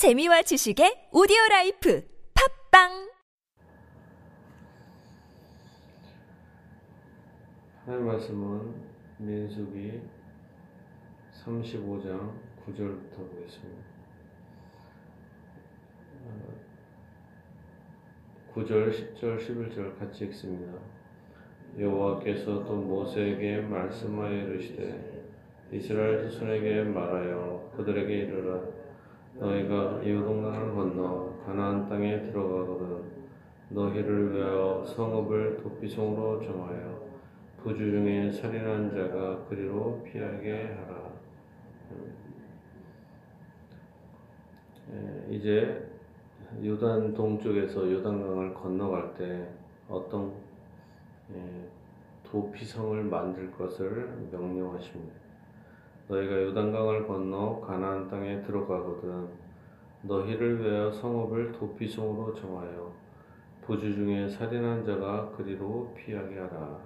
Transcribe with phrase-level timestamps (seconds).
[0.00, 2.02] 재미와 지식의 오디오 라이프
[2.32, 3.12] 팝빵
[7.84, 8.74] 하나님 말씀은
[9.18, 10.00] 민수기
[11.44, 12.32] 35장
[12.64, 13.82] 9절부터 보겠습니다.
[16.24, 16.48] 어,
[18.54, 20.78] 9절, 10절, 11절 같이 읽습니다.
[21.78, 25.28] 여호와께서 또 모세에게 말씀하여 이르시되
[25.72, 28.79] 이스라엘 자손에게 말하여 그들에게 이르라
[29.34, 33.02] 너희가 요동강을 건너 가나안 땅에 들어가거든
[33.70, 37.00] 너희를 위하여 성읍을 도피성으로 정하여
[37.62, 41.10] 부주 중에 살인한 자가 그리로 피하게 하라.
[44.92, 45.88] 예, 이제
[46.64, 49.46] 요단 동쪽에서 요단강을 건너갈 때
[49.88, 50.32] 어떤
[51.32, 51.68] 예,
[52.24, 55.19] 도피성을 만들 것을 명령하십니다.
[56.10, 59.28] 너희가 요단강을 건너 가나안 땅에 들어가거든
[60.02, 62.92] 너희를 위하여 성읍을 도피성으로 정하여
[63.62, 66.80] 부주 중에 살인한 자가 그리로 피하게 하라.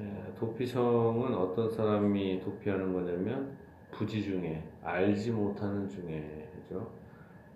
[0.00, 3.54] 예, 도피성은 어떤 사람이 도피하는 거냐면
[3.90, 6.90] 부지 중에 알지 못하는 중에죠.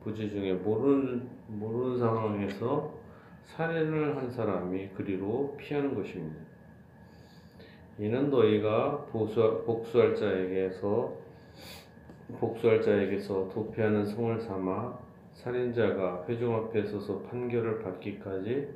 [0.04, 2.92] 부지 중에 모르는 모르는 상황에서
[3.44, 6.45] 살인을 한 사람이 그리로 피하는 것입니다.
[7.98, 11.16] 이는 너희가 보수, 복수할 자에게서
[12.38, 14.98] 복수할 자에게서 도피하는 성을 삼아
[15.32, 18.68] 살인자가 회중 앞에 서서 판결을 받기까지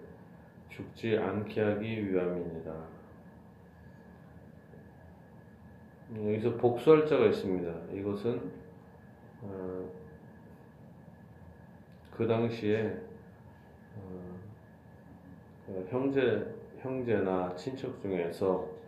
[0.71, 3.01] 죽지 않게 하기 위함이니라.
[6.17, 7.95] 여기서 복수할 자가 있습니다.
[7.95, 8.51] 이것은
[9.43, 9.91] 어,
[12.11, 12.97] 그 당시에
[13.97, 14.39] 어,
[15.67, 18.80] 그 형제 형제나 친척 중에서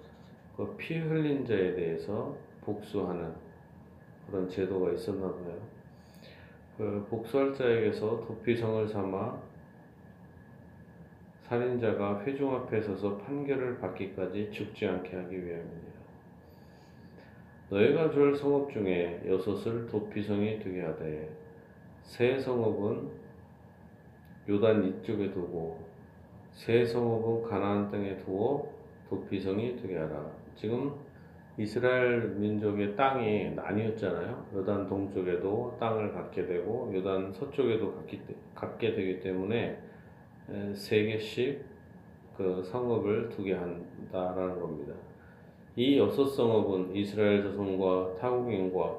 [0.57, 3.33] 그 피 흘린 자에 대해서 복수하는
[4.27, 5.59] 그런 제도가 있었나 봐요.
[6.77, 9.41] 그 복수할 자에게서 도피성을 삼아
[11.43, 15.93] 살인자가 회중 앞에 서서 판결을 받기까지 죽지 않게 하기 위함입니다.
[17.71, 21.31] 너희가 줄 성읍 중에 여섯을 도피성이 되게 하되
[22.03, 23.11] 세 성읍은
[24.49, 25.83] 요단 이쪽에 두고
[26.53, 28.67] 세 성읍은 가나안 땅에 두어
[29.09, 30.42] 도피성이 되게 하라.
[30.55, 30.93] 지금
[31.59, 34.47] 이스라엘 민족의 땅이 나뉘었잖아요.
[34.55, 38.03] 요단 동쪽에도 땅을 갖게 되고 요단 서쪽에도
[38.55, 39.79] 갖게 되기 때문에
[40.73, 41.65] 세 개씩
[42.37, 44.95] 그 성읍을 두게 한다라는 겁니다.
[45.77, 48.97] 이 여섯 성읍은 이스라엘 자손과 타국인과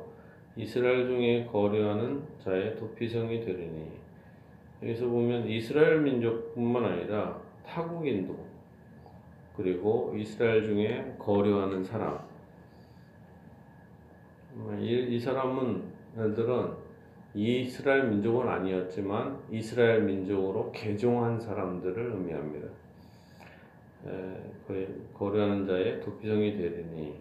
[0.56, 3.88] 이스라엘 중에 거류하는 자의 도피성이 되리니
[4.84, 8.53] 여기서 보면 이스라엘 민족뿐만 아니라 타국인도
[9.56, 12.20] 그리고 이스라엘 중에 거류하는 사람
[14.80, 15.84] 이, 이 사람은
[16.16, 16.72] 들은
[17.36, 22.68] 이스라엘 민족은 아니었지만 이스라엘 민족으로 개종한 사람들을 의미합니다.
[25.14, 27.16] 거래하는 자의 도피성이 되리니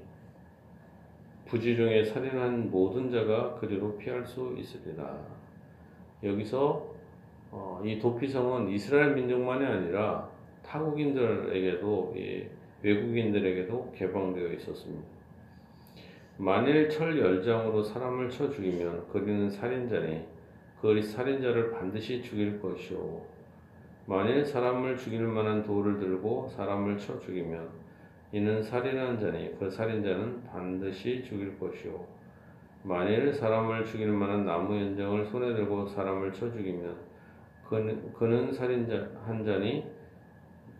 [1.46, 5.18] 부지 중에 살인한 모든 자가 그리로 피할 수 있으리라.
[6.22, 6.92] 여기서
[7.50, 10.31] 어, 이 도피성은 이스라엘 민족만이 아니라
[10.62, 12.14] 타국인들에게도
[12.82, 15.04] 외국인들에게도 개방되어 있었습니다.
[16.38, 20.24] 만일 철 열장으로 사람을 쳐 죽이면 그리는 살인자니
[20.80, 23.22] 그 살인자를 반드시 죽일 것이오.
[24.06, 27.68] 만일 사람을 죽일 만한 돌을 들고 사람을 쳐 죽이면
[28.32, 32.04] 이는 살인한 자니 그 살인자는 반드시 죽일 것이오.
[32.82, 36.96] 만일 사람을 죽일 만한 나무 연장을 손에 들고 사람을 쳐 죽이면
[37.68, 39.84] 그는, 그는 살인자 한 자니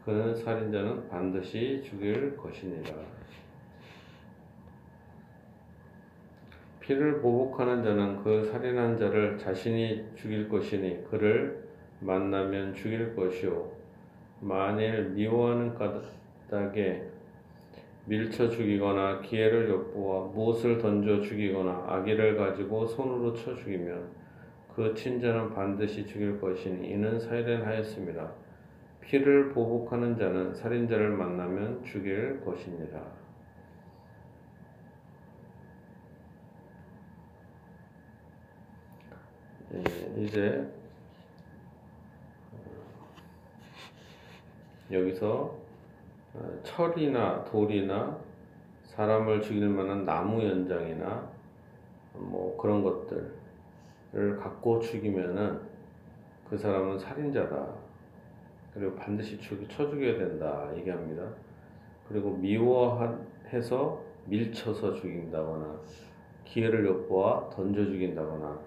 [0.05, 2.93] 그는 살인자는 반드시 죽일 것이니라.
[6.81, 11.63] 피를 보복하는 자는 그 살인한 자를 자신이 죽일 것이니 그를
[12.01, 13.71] 만나면 죽일 것이요
[14.41, 17.05] 만일 미워하는 까닭에
[18.07, 24.09] 밀쳐 죽이거나 기회를 엿보아 무엇을 던져 죽이거나 아기를 가지고 손으로 쳐 죽이면
[24.75, 28.42] 그 친자는 반드시 죽일 것이니 이는 살인하였습니다.
[29.03, 33.01] 피를 보복하는 자는 살인자를 만나면 죽일 것이니라.
[39.75, 40.71] 예, 이제
[44.91, 45.59] 여기서
[46.35, 48.19] 어, 철이나 돌이나
[48.85, 51.31] 사람을 죽일 만한 나무 연장이나
[52.15, 55.61] 뭐 그런 것들을 갖고 죽이면은
[56.49, 57.92] 그 사람은 살인자다.
[58.75, 61.29] 그리고 반드시 죽이 쳐 죽여야 된다 얘기합니다.
[62.09, 65.81] 그리고 미워해서 밀쳐서 죽인다거나
[66.45, 68.59] 기회를 엿보아 던져 죽인다거나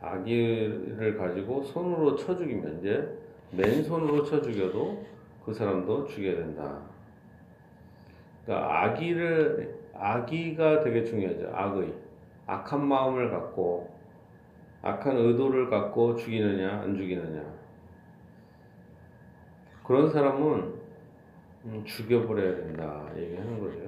[0.00, 3.18] 아기를 가지고 손으로 쳐 죽이면 이제
[3.52, 5.04] 맨손으로 쳐 죽여도
[5.44, 6.82] 그 사람도 죽여야 된다.
[8.44, 11.50] 그러니까 아기를 아기가 되게 중요하죠.
[11.54, 11.94] 악의
[12.46, 13.90] 악한 마음을 갖고
[14.82, 17.63] 악한 의도를 갖고 죽이느냐 안 죽이느냐
[19.84, 20.74] 그런 사람은
[21.66, 23.78] 음, 죽여버려야 된다 얘기하는 거죠.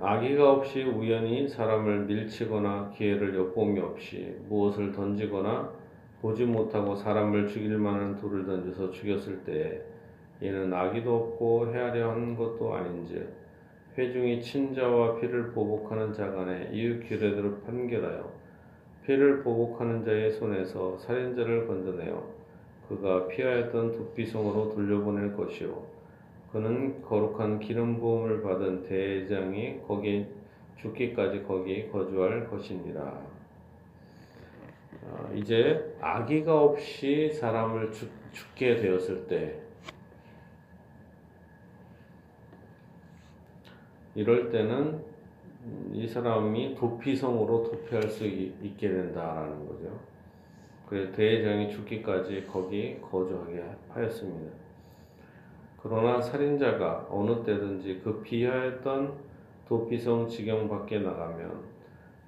[0.00, 5.72] 아기가 없이 우연히 사람을 밀치거나 기회를 엿봄이 없이 무엇을 던지거나
[6.20, 9.82] 보지 못하고 사람을 죽일 만한 돌을 던져서 죽였을 때
[10.42, 13.32] 얘는 악의도 없고 헤아려 한 것도 아닌즉
[13.96, 18.30] 회중이 친자와 피를 보복하는 자 간에 이웃 규례대로 판결하여
[19.06, 22.43] 피를 보복하는 자의 손에서 살인자를 건져내어
[22.88, 25.94] 그가 피하였던 두피성으로 돌려보낼 것이요
[26.52, 30.26] 그는 거룩한 기름 부음을 받은 대장이 거기
[30.76, 33.18] 죽기까지 거기 거주할 것입니다.
[35.02, 39.60] 어, 이제 아기가 없이 사람을 죽, 죽게 되었을 때
[44.14, 45.02] 이럴 때는
[45.92, 49.98] 이 사람이 도피성으로 도피할 수 있게 된다라는 거죠.
[50.88, 54.52] 그래서 대장이 죽기까지 거기 거주하게 하였습니다.
[55.82, 59.12] 그러나 살인자가 어느 때든지 그 비하였던
[59.68, 61.74] 도피성 지경 밖에 나가면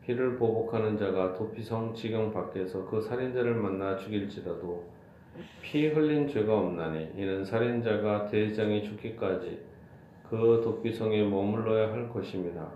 [0.04, 4.84] 피를 보복하는 자가 도피성 지경 밖에서 그 살인자를 만나 죽일지라도
[5.60, 9.58] 피 흘린 죄가 없나니 이는 살인자가 대장이 죽기까지
[10.28, 12.68] 그 도피성에 머물러야 할 것입니다.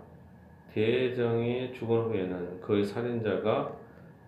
[0.73, 3.80] 대장이 죽은 후에는 그 살인자가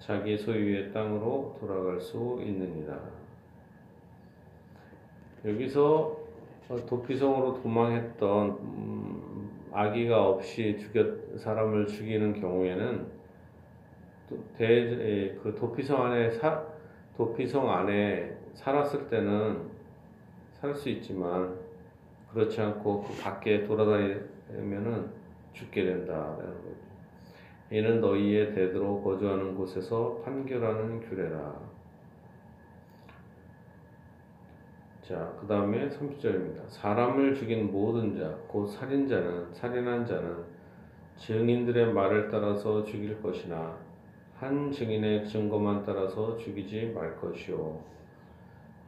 [0.06, 3.00] 자기 소유의 땅으로 돌아갈 수 있느니라.
[5.46, 6.18] 여기서
[6.68, 13.08] 어, 도피성으로 도망했던 음, 아기가 없이 죽였 사람을 죽이는 경우에는
[14.58, 16.66] 대, 그 도피성 안에 사,
[17.16, 19.72] 도피성 안에 살았을 때는
[20.60, 21.58] 살 수 있지만
[22.34, 25.12] 그렇지 않고 그 밖에 돌아다니면은
[25.54, 26.93] 죽게 된다라는 거죠.
[27.74, 31.60] 이는 너희의 대대로 거주하는 곳에서 판결하는 규례라.
[35.02, 36.70] 자, 그 다음에 30절입니다.
[36.70, 40.44] 사람을 죽인 모든 자, 곧 살인자는, 살인한 자는
[41.18, 43.76] 증인들의 말을 따라서 죽일 것이나
[44.36, 47.80] 한 증인의 증거만 따라서 죽이지 말 것이요.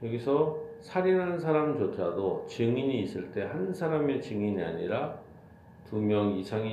[0.03, 5.19] 여기서 살인한 사람조차도 증인이 있을 때 한 사람의 증인이 아니라
[5.89, 6.67] 두 명 이상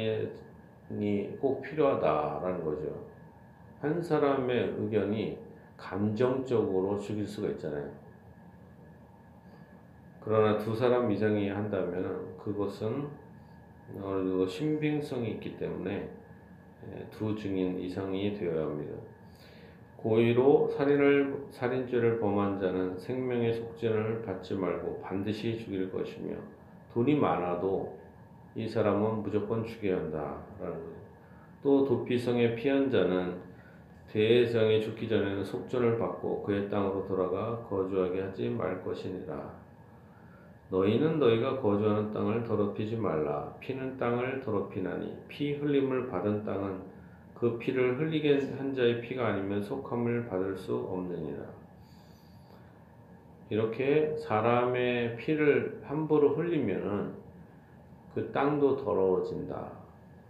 [1.00, 3.06] 이꼭 필요하다라는 거죠.
[3.80, 5.38] 한 사람의 의견이
[5.76, 7.90] 감정적으로 죽일 수가 있잖아요.
[10.20, 13.08] 그러나 두 사람 이상이 한다면 그것은
[14.00, 16.08] 어느 정도 신빙성이 있기 때문에
[16.90, 18.94] 예, 두 증인 이상이 되어야 합니다.
[19.96, 26.36] 고의로 살인을 살인죄를 범한 자는 생명의 속죄를 받지 말고 반드시 죽일 것이며
[26.92, 27.96] 돈이 많아도
[28.54, 30.78] 이 사람은 무조건 죽여야 거죠.
[31.62, 33.40] 또 도피성에 피한 자는
[34.08, 39.62] 대성에 죽기 전에는 속전을 받고 그의 땅으로 돌아가 거주하게 하지 말 것이니라.
[40.68, 43.54] 너희는 너희가 거주하는 땅을 더럽히지 말라.
[43.60, 46.80] 피는 땅을 더럽히나니 피 흘림을 받은 땅은
[47.34, 51.42] 그 피를 흘리게 한 자의 피가 아니면 속함을 받을 수 없느니라.
[53.50, 57.21] 이렇게 사람의 피를 함부로 흘리면은
[58.14, 59.70] 그 땅도 더러워진다.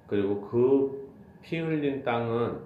[0.07, 1.03] 그리고 그
[1.43, 2.61] 피 흘린 땅은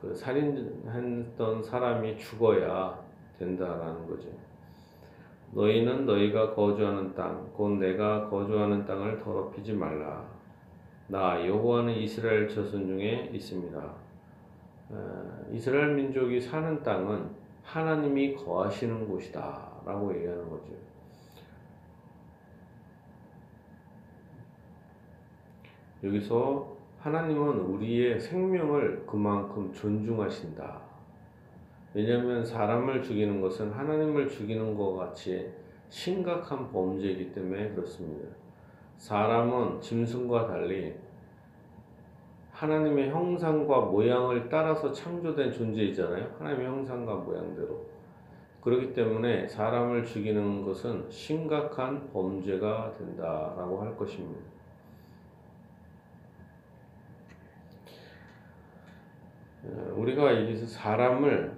[0.00, 2.98] 그 살인했던 사람이 죽어야
[3.38, 4.28] 된다라는 거죠.
[5.52, 10.24] 너희는 너희가 거주하는 땅, 곧 내가 거주하는 땅을 더럽히지 말라.
[11.08, 13.94] 나 여호와는 이스라엘 자손 중에 있습니다.
[15.50, 17.30] 이스라엘 민족이 사는 땅은
[17.62, 20.72] 하나님이 거하시는 곳이다라고 얘기하는 거죠.
[26.04, 30.80] 여기서 하나님은 우리의 생명을 그만큼 존중하신다.
[31.94, 35.50] 왜냐하면 사람을 죽이는 것은 하나님을 죽이는 것 같이
[35.88, 38.28] 심각한 범죄이기 때문에 그렇습니다.
[38.98, 40.94] 사람은 짐승과 달리
[42.52, 46.36] 하나님의 형상과 모양을 따라서 창조된 존재이잖아요.
[46.38, 47.84] 하나님의 형상과 모양대로.
[48.60, 54.53] 그렇기 때문에 사람을 죽이는 것은 심각한 범죄가 된다라고 할 것입니다.
[59.94, 61.56] 우리가 여기서 사람을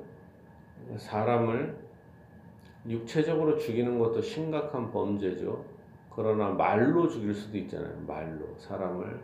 [0.96, 1.76] 사람을
[2.88, 5.64] 육체적으로 죽이는 것도 심각한 범죄죠.
[6.10, 8.00] 그러나 말로 죽일 수도 있잖아요.
[8.06, 9.20] 말로 사람을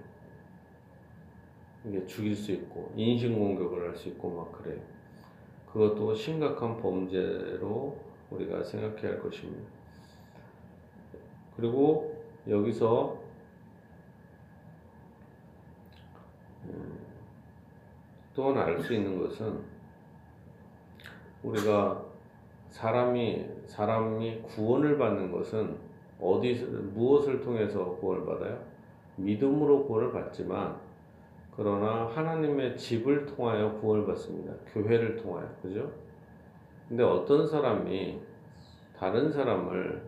[1.84, 4.80] 이게 죽일 수 있고 인신 공격을 할 수 있고 막 그래요.
[5.72, 7.96] 그것도 심각한 범죄로
[8.30, 9.70] 우리가 생각해야 할 것입니다.
[11.56, 13.21] 그리고 여기서
[18.34, 19.60] 또 하나 알수 있는 것은
[21.42, 22.02] 우리가
[22.70, 25.76] 사람이 사람이 구원을 받는 것은
[26.20, 26.54] 어디
[26.94, 28.58] 무엇을 통해서 구원을 받아요?
[29.16, 30.76] 믿음으로 구원을 받지만
[31.54, 34.54] 그러나 하나님의 집을 통하여 구원을 받습니다.
[34.72, 35.92] 교회를 통하여 그죠?
[36.88, 38.20] 근데 어떤 사람이
[38.96, 40.02] 다른 사람을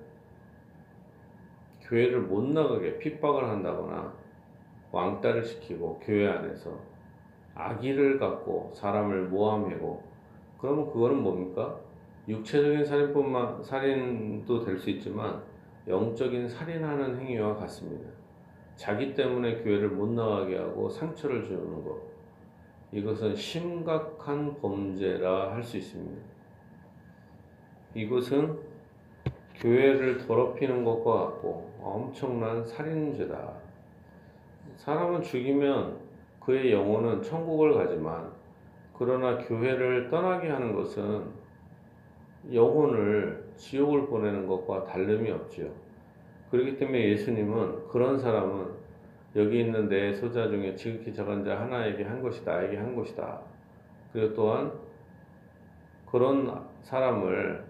[1.83, 4.15] 교회를 못 나가게 핍박을 한다거나
[4.91, 6.79] 왕따를 시키고 교회 안에서
[7.55, 10.03] 악의를 갖고 사람을 모함하고
[10.59, 11.79] 그러면 그거는 뭡니까?
[12.27, 15.43] 육체적인 살인뿐만 살인도 될 수 있지만
[15.87, 18.09] 영적인 살인하는 행위와 같습니다.
[18.77, 22.01] 자기 때문에 교회를 못 나가게 하고 상처를 주는 것.
[22.93, 26.23] 이것은 심각한 범죄라 할 수 있습니다.
[27.95, 28.59] 이것은
[29.57, 33.53] 교회를 더럽히는 것과 같고 엄청난 살인죄다.
[34.77, 36.04] 사람은 죽이면
[36.45, 38.31] 그의 영혼은 천국을 가지만
[38.97, 41.25] 그러나 교회를 떠나게 하는 것은
[42.53, 45.69] 영혼을 지옥을 보내는 것과 다름이 없지요.
[46.51, 48.69] 그렇기 때문에 예수님은 그런 사람은
[49.37, 53.41] 여기 있는 내 소자 중에 지극히 작은 자 하나에게 한 것이 나에게 한 것이다.
[54.13, 54.73] 그리고 또한
[56.07, 57.65] 그런 사람을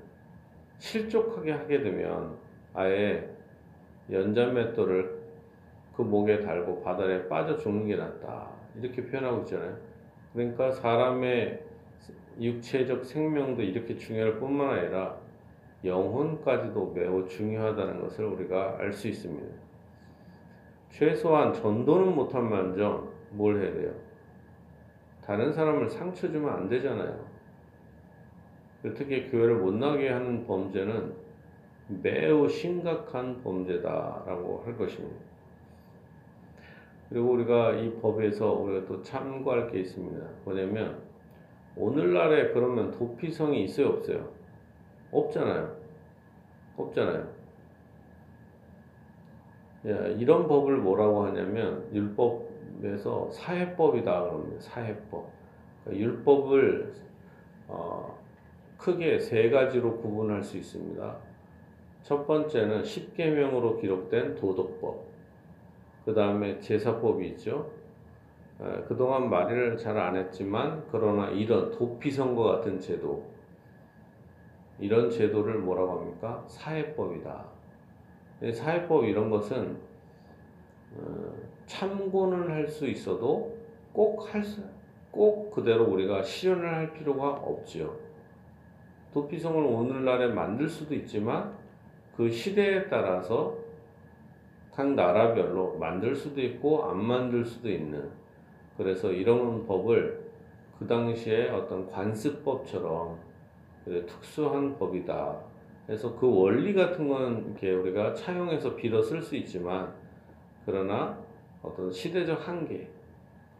[0.79, 2.37] 실족하게 하게 되면
[2.75, 3.31] 아예
[4.11, 5.25] 연자맷돌을
[5.97, 8.54] 그 목에 달고 바다에 빠져 죽는 게 낫다.
[8.81, 9.77] 이렇게 표현하고 있잖아요.
[10.33, 11.63] 그러니까 사람의
[12.41, 15.17] 육체적 생명도 이렇게 중요할 뿐만 아니라
[15.85, 19.55] 영혼까지도 매우 중요하다는 것을 우리가 알 수 있습니다.
[20.91, 23.95] 최소한 전도는 못한 만정 뭘 해야 돼요?
[25.25, 27.25] 다른 사람을 상처 주면 안 되잖아요.
[28.95, 31.15] 특히 교회를 못 나게 하는 범죄는
[32.03, 35.34] 매우 심각한 범죄다라고 할 것입니다.
[37.09, 40.27] 그리고 우리가 이 법에서 우리가 또 참고할 게 있습니다.
[40.45, 41.03] 뭐냐면
[41.77, 44.29] 오늘날에 그러면 도피성이 있어요, 없어요?
[45.11, 45.77] 없잖아요.
[46.77, 47.29] 없잖아요.
[50.17, 54.61] 이런 법을 뭐라고 하냐면 율법에서 사회법이다 그럽니다.
[54.61, 55.31] 사회법.
[55.85, 56.95] 그러니까 율법을
[57.69, 58.19] 어,
[58.79, 61.17] 크게 세 가지로 구분할 수 있습니다.
[62.03, 65.14] 첫 번째는 십계명으로 기록된 도덕법.
[66.05, 67.71] 그 다음에 제사법이 있죠.
[68.89, 73.25] 그동안 말을 잘 안 했지만 그러나 이런 도피성과 같은 제도
[74.79, 76.45] 이런 제도를 뭐라고 합니까?
[76.47, 77.45] 사회법이다.
[78.53, 79.77] 사회법 이런 것은
[80.97, 81.33] 어,
[81.67, 83.57] 참고는 할 수 있어도
[83.93, 84.63] 꼭 할 수,
[85.11, 87.95] 꼭 그대로 우리가 실현을 할 필요가 없지요.
[89.13, 91.57] 도피성을 오늘날에 만들 수도 있지만
[92.17, 93.57] 그 시대에 따라서
[94.75, 98.11] 각 나라별로 만들 수도 있고 안 만들 수도 있는
[98.77, 100.25] 그래서 이런 법을
[100.79, 103.19] 그 당시에 어떤 관습법처럼
[104.07, 105.39] 특수한 법이다.
[105.87, 109.93] 그래서 그 원리 같은 건 이렇게 우리가 차용해서 빌어 쓸 수 있지만
[110.67, 111.19] 그러나
[111.63, 112.89] 어떤 시대적 한계,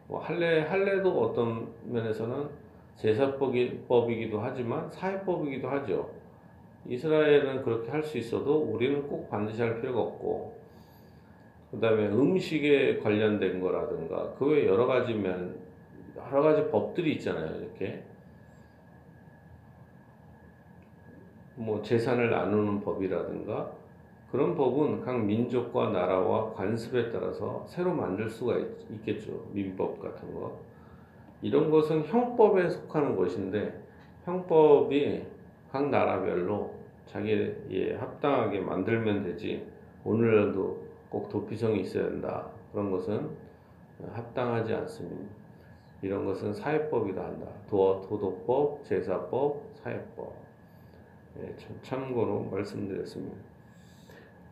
[0.09, 2.49] 뭐 할례 할례도 어떤 면에서는
[2.97, 6.11] 제사법이기도 하지만 사회법이기도 하죠.
[6.87, 10.54] 이스라엘은 그렇게 할 수 있어도 우리는 꼭 반드시 할 필요가 없고
[11.75, 15.57] 그 다음에 음식에 관련된 거라든가 그 외 여러 가지 면
[16.17, 17.61] 여러 가지 법들이 있잖아요.
[17.61, 18.05] 이렇게
[21.57, 23.73] 뭐 재산을 나누는 법이라든가
[24.31, 30.61] 그런 법은 각 민족과 나라와 관습에 따라서 새로 만들 수가 있, 겠죠 민법 같은 거.
[31.43, 33.83] 이런 것은 형법에 속하는 것인데
[34.25, 35.25] 형법이
[35.71, 36.73] 각 나라별로
[37.07, 39.67] 자기에 합당하게 만들면 되지
[40.05, 40.84] 오늘날도
[41.15, 42.49] 꼭 도피성이 있어야 한다.
[42.73, 43.31] 그런 것은
[44.15, 45.33] 합당하지 않습니다.
[46.03, 47.47] 이런 것은 사회법이다 한다.
[47.71, 50.35] 도, 도덕법, 제사법, 사회법.
[51.39, 53.37] 예, 참고로 말씀드렸습니다.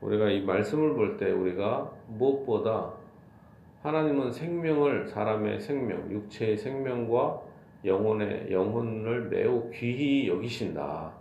[0.02, 2.92] 우리가 이 말씀을 볼 때 우리가 무엇보다
[3.82, 7.42] 하나님은 생명을 사람의 생명, 육체의 생명과
[7.84, 11.12] 영혼의 영혼을 매우 귀히 여기신다.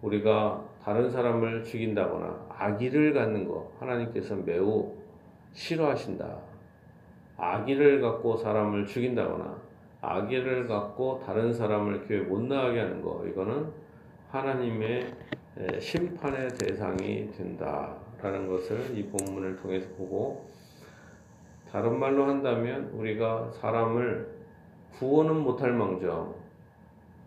[0.00, 4.92] 우리가 다른 사람을 죽인다거나 악의를 갖는 것 하나님께서 매우
[5.52, 6.38] 싫어하신다.
[7.36, 9.56] 악의를 갖고 사람을 죽인다거나
[10.00, 13.70] 악의를 갖고 다른 사람을 교회 못 나가게 하는 것 이거는
[14.30, 15.14] 하나님의
[15.78, 20.50] 심판의 대상이 된다라는 것을 이 본문을 통해서 보고
[21.70, 24.28] 다른 말로 한다면 우리가 사람을
[24.94, 26.34] 구원은 못할 망정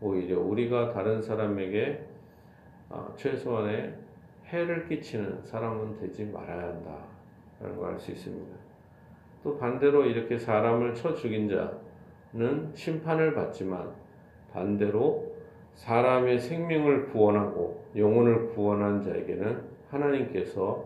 [0.02, 2.15] 오히려 우리가 다른 사람에게 아,
[3.16, 3.94] 최소한의
[4.48, 8.56] 해를 끼치는 사람은 되지 말아야 한다라는 걸 알 수 있습니다.
[9.44, 13.92] 또 반대로 이렇게 사람을 쳐 죽인 자는 심판을 받지만
[14.52, 15.36] 반대로
[15.76, 20.86] 사람의 생명을 구원하고 영혼을 구원한 자에게는 하나님께서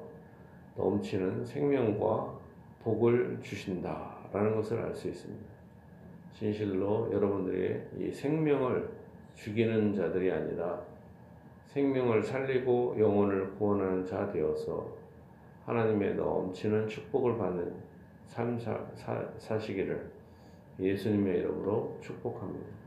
[0.75, 2.37] 넘치는 생명과
[2.83, 5.45] 복을 주신다라는 것을 알 수 있습니다.
[6.33, 8.89] 진실로 여러분들이 이 생명을
[9.35, 10.81] 죽이는 자들이 아니라
[11.69, 14.87] 생명을 살리고 영혼을 구원하는 자 되어서
[15.65, 17.75] 하나님의 넘치는 축복을 받는
[18.25, 20.09] 삶 사, 사, 사시기를
[20.79, 22.78] 예수님의 이름으로 축복합니다.